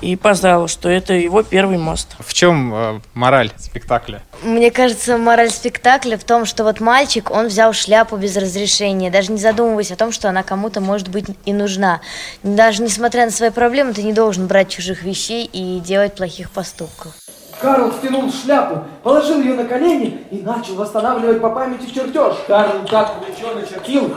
и 0.00 0.16
поздравил, 0.16 0.66
что 0.66 0.88
это 0.88 1.12
его 1.12 1.42
первый 1.42 1.76
мост. 1.76 2.16
В 2.18 2.32
чем 2.32 2.72
э, 2.74 3.00
мораль 3.12 3.52
спектакля? 3.58 4.22
Мне 4.42 4.70
кажется, 4.70 5.18
мораль 5.18 5.50
спектакля 5.50 6.16
в 6.16 6.24
том, 6.24 6.46
что 6.46 6.64
вот 6.64 6.80
мальчик, 6.80 7.30
он 7.30 7.48
взял 7.48 7.74
шляпу 7.74 8.16
без 8.16 8.34
разрешения, 8.36 9.10
даже 9.10 9.30
не 9.30 9.38
задумываясь 9.38 9.92
о 9.92 9.96
том, 9.96 10.10
что 10.10 10.30
она 10.30 10.42
кому-то 10.42 10.80
может 10.80 11.08
быть 11.08 11.26
и 11.44 11.52
нужна. 11.52 12.00
Даже 12.42 12.82
несмотря 12.82 13.26
на 13.26 13.30
свои 13.30 13.50
проблемы, 13.50 13.92
ты 13.92 14.02
не 14.02 14.14
должен 14.14 14.46
брать 14.46 14.70
чужих 14.70 15.02
вещей 15.02 15.44
и 15.52 15.80
делать 15.80 16.14
плохих 16.14 16.50
поступков. 16.50 17.12
Карл 17.60 17.90
стянул 17.92 18.30
шляпу, 18.30 18.84
положил 19.02 19.40
ее 19.40 19.54
на 19.54 19.64
колени 19.64 20.24
и 20.30 20.42
начал 20.42 20.76
восстанавливать 20.76 21.40
по 21.40 21.50
памяти 21.50 21.92
чертеж. 21.92 22.36
Карл 22.46 22.84
так 22.88 23.16
увлеченно 23.20 23.66
чертил, 23.66 24.14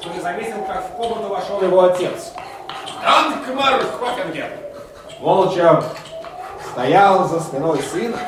что 0.00 0.12
не 0.12 0.20
заметил, 0.20 0.64
как 0.66 0.88
в 0.88 0.96
комнату 0.96 1.28
вошел 1.28 1.62
его 1.62 1.84
отец. 1.84 2.32
Данкмар 3.02 3.80
Хофенген! 3.98 4.50
Молча 5.20 5.84
стоял 6.72 7.28
за 7.28 7.40
спиной 7.40 7.80
сына 7.82 8.18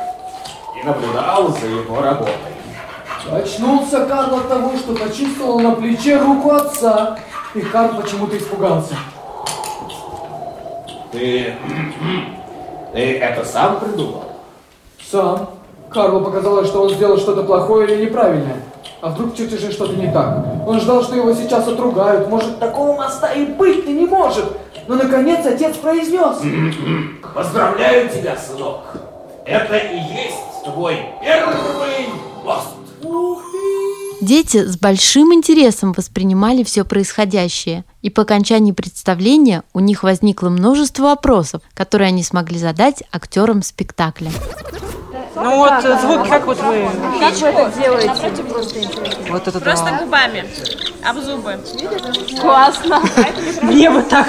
и 0.80 0.86
наблюдал 0.86 1.48
за 1.48 1.66
его 1.66 2.00
работой. 2.00 2.34
Очнулся 3.30 4.06
Карл 4.06 4.36
от 4.36 4.48
того, 4.48 4.76
что 4.76 4.94
почувствовал 4.94 5.58
на 5.60 5.72
плече 5.72 6.18
руку 6.18 6.50
отца. 6.50 7.18
И 7.54 7.60
Карл 7.60 8.00
почему-то 8.00 8.36
испугался. 8.38 8.96
Ты... 11.10 11.54
Ты 12.92 13.18
это 13.18 13.44
сам 13.44 13.80
придумал? 13.80 14.31
Сам. 15.12 15.50
Карлу 15.90 16.24
показалось, 16.24 16.68
что 16.68 16.84
он 16.84 16.90
сделал 16.90 17.18
что-то 17.18 17.42
плохое 17.42 17.86
или 17.86 18.06
неправильное. 18.06 18.62
А 19.02 19.10
вдруг 19.10 19.34
в 19.34 19.36
чертеже 19.36 19.70
что-то 19.70 19.94
не 19.94 20.10
так? 20.10 20.42
Он 20.66 20.80
ждал, 20.80 21.02
что 21.02 21.14
его 21.14 21.34
сейчас 21.34 21.68
отругают. 21.68 22.30
Может, 22.30 22.58
такого 22.58 22.96
моста 22.96 23.30
и 23.30 23.44
быть 23.44 23.86
не 23.86 24.06
может. 24.06 24.46
Но, 24.88 24.94
наконец, 24.94 25.44
отец 25.44 25.76
произнес. 25.76 26.38
Поздравляю 27.34 28.08
тебя, 28.08 28.38
сынок. 28.38 28.80
Это 29.44 29.76
и 29.76 29.96
есть 29.96 30.64
твой 30.64 30.96
первый 31.22 32.08
мост. 32.42 32.68
Дети 34.22 34.64
с 34.64 34.78
большим 34.78 35.34
интересом 35.34 35.92
воспринимали 35.92 36.62
все 36.62 36.84
происходящее, 36.84 37.84
и 38.00 38.08
по 38.08 38.22
окончании 38.22 38.72
представления 38.72 39.62
у 39.74 39.80
них 39.80 40.04
возникло 40.04 40.48
множество 40.48 41.02
вопросов, 41.02 41.60
которые 41.74 42.08
они 42.08 42.22
смогли 42.22 42.58
задать 42.58 43.02
актерам 43.10 43.62
спектакля. 43.62 44.30
Ну 45.42 45.56
вот 45.56 45.82
звук, 46.00 46.28
как 46.28 46.46
вот 46.46 46.58
вы? 46.60 46.88
Как 47.20 47.34
вы 47.34 47.48
это 47.48 47.72
делаете? 47.78 48.42
Просто 48.44 48.82
интересно. 48.82 49.24
Вот 49.28 49.48
это 49.48 49.60
Просто 49.60 49.98
губами, 50.00 50.44
об 51.04 51.18
зубы. 51.18 51.58
Классно. 52.40 53.02
Мне 53.62 53.90
бы 53.90 54.02
так. 54.02 54.26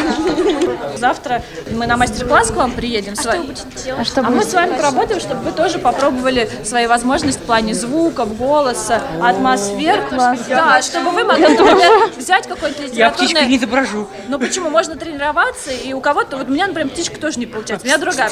Завтра 0.98 1.44
мы 1.72 1.86
на 1.86 1.98
мастер-класс 1.98 2.52
к 2.52 2.56
вам 2.56 2.72
приедем. 2.72 3.16
вами. 3.24 3.56
А 3.98 4.04
что 4.04 4.22
А 4.22 4.30
мы 4.30 4.44
с 4.44 4.54
вами 4.54 4.76
поработаем, 4.76 5.20
чтобы 5.20 5.42
вы 5.42 5.52
тоже 5.52 5.80
попробовали 5.80 6.50
свои 6.64 6.88
возможности 6.88 7.40
в 7.42 7.46
плане 7.46 7.74
звуков, 7.74 8.38
голоса, 8.38 9.02
атмосфер. 9.22 10.08
Да, 10.50 10.82
чтобы 10.82 11.12
вы 11.12 11.24
могли, 11.24 11.48
например, 11.48 12.12
взять 12.18 12.48
какой-то 12.48 12.84
Я 12.84 13.10
птичкой 13.10 13.48
не 13.48 13.58
литературный... 13.58 13.58
изображу. 13.58 14.08
Ну 14.28 14.40
почему? 14.40 14.70
Можно 14.70 14.96
тренироваться, 14.96 15.72
и 15.72 15.94
у 15.94 16.02
кого-то... 16.02 16.38
Вот 16.38 16.48
у 16.48 16.52
меня, 16.52 16.68
например, 16.68 16.90
птичка 16.90 17.20
тоже 17.20 17.40
не 17.40 17.46
получается. 17.46 17.86
У 17.86 17.88
меня 17.88 17.98
другая. 17.98 18.30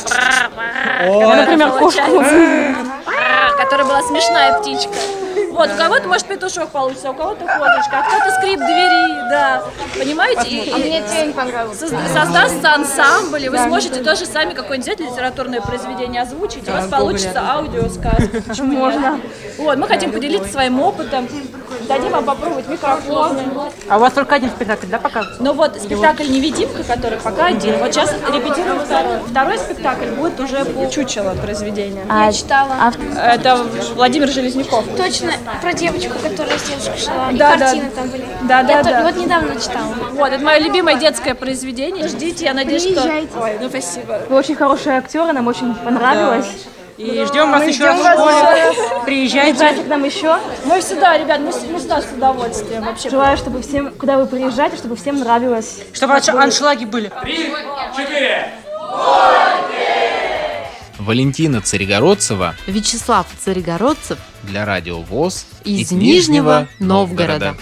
Например, 1.37 1.71
кошку. 1.71 2.23
Которая 3.57 3.85
была 3.85 4.01
смешная 4.03 4.59
птичка. 4.59 4.93
Вот, 5.51 5.69
у 5.73 5.77
кого-то, 5.77 6.07
может, 6.07 6.25
петушок 6.25 6.69
получится, 6.69 7.11
у 7.11 7.13
кого-то 7.13 7.41
кошечка, 7.45 7.99
а 7.99 8.03
кто-то 8.03 8.31
скрип 8.37 8.57
двери, 8.59 9.29
да. 9.29 9.63
Понимаете? 9.97 10.47
И- 10.47 10.71
А 10.73 10.77
и- 10.77 10.83
мне 10.83 11.03
тень 11.03 11.33
понравился. 11.33 11.85
Созда- 11.87 12.13
Создастся 12.13 12.73
ансамбль, 12.73 13.43
и 13.45 13.49
вы 13.49 13.57
Да, 13.57 13.65
сможете 13.67 13.99
не 13.99 14.05
тоже 14.05 14.25
сами 14.25 14.53
какое-нибудь 14.53 14.85
взять 14.87 14.99
литературное 14.99 15.61
произведение 15.61 16.21
озвучить, 16.21 16.67
и 16.67 16.71
у 16.71 16.73
Да, 16.73 16.81
вас 16.81 16.87
получится 16.89 17.41
аудиосказка. 17.51 18.63
Можно. 18.63 19.19
Вот, 19.57 19.77
мы 19.77 19.87
хотим 19.87 20.11
поделиться 20.11 20.51
своим 20.51 20.79
опытом, 20.79 21.27
дадим 21.91 22.11
вам 22.11 22.25
попробовать 22.25 22.67
микрофоны. 22.67 23.43
А 23.89 23.97
у 23.97 23.99
вас 23.99 24.13
только 24.13 24.35
один 24.35 24.49
спектакль, 24.49 24.87
да, 24.87 24.97
пока? 24.99 25.23
Ну 25.39 25.53
вот 25.53 25.75
спектакль 25.81 26.23
«Невидимка», 26.29 26.83
который 26.83 27.19
пока 27.19 27.47
один. 27.47 27.77
Вот 27.79 27.93
сейчас 27.93 28.13
репетируем 28.33 28.79
второй. 28.79 29.19
Второй 29.29 29.57
спектакль 29.57 30.07
будет 30.11 30.39
уже 30.39 30.65
по 30.65 30.89
чучело 30.89 31.31
произведения. 31.35 32.03
Я 32.09 32.31
читала. 32.31 32.93
Это 33.15 33.57
Владимир 33.95 34.29
Железняков. 34.29 34.85
Точно, 34.97 35.31
про 35.61 35.73
девочку, 35.73 36.13
которая 36.21 36.57
с 36.57 36.63
девушкой 36.63 36.97
шла. 36.97 37.31
И 37.31 37.37
Да, 37.37 37.57
да. 37.57 37.65
картины 37.65 37.91
там 37.91 38.09
были. 38.09 38.25
Да, 38.43 38.63
да, 38.63 38.73
Я 38.73 38.83
да. 38.83 39.03
Вот 39.03 39.15
недавно 39.17 39.55
читала. 39.55 39.93
Вот, 40.11 40.31
это 40.31 40.43
мое 40.43 40.59
любимое 40.59 40.95
детское 40.95 41.35
произведение. 41.35 42.07
Ждите, 42.07 42.45
я 42.45 42.53
надеюсь, 42.53 42.83
что... 42.83 42.93
Приезжайте. 43.01 43.31
Ой, 43.39 43.57
ну 43.59 43.69
спасибо. 43.69 44.21
Вы 44.29 44.35
очень 44.37 44.55
хорошие 44.55 44.97
актеры, 44.97 45.31
нам 45.33 45.47
очень 45.47 45.73
понравилось. 45.75 46.45
И 47.01 47.25
ждем 47.25 47.51
вас 47.51 47.63
Мы 47.63 47.69
еще 47.69 47.83
раз 47.85 47.97
в 47.97 48.01
ждем 48.01 48.13
школе. 48.13 49.03
Приезжайте. 49.05 49.51
Приезжайте 49.57 49.83
к 49.83 49.87
нам 49.87 50.03
еще. 50.03 50.37
Мы 50.65 50.81
всегда, 50.81 51.17
ребят, 51.17 51.39
мы, 51.39 51.45
мы 51.47 51.79
всегда 51.79 52.01
с 52.01 52.05
удовольствием 52.11 52.83
вообще. 52.83 53.09
Желаю, 53.09 53.37
чтобы 53.37 53.61
всем, 53.63 53.91
куда 53.91 54.17
вы 54.17 54.27
приезжаете, 54.27 54.77
чтобы 54.77 54.95
всем 54.95 55.19
нравилось. 55.19 55.79
Чтобы 55.93 56.13
анш- 56.13 56.29
аншлаги 56.37 56.85
были. 56.85 57.11
Три, 57.23 57.51
четыре. 57.97 58.53
Валентина 60.99 61.61
Царегородцева 61.61 62.53
Вячеслав 62.67 63.25
Царегородцев 63.43 64.19
для 64.43 64.65
Радио 64.65 64.99
ВОЗ 65.01 65.47
из 65.63 65.91
Нижнего 65.91 66.67
Новгорода. 66.77 67.55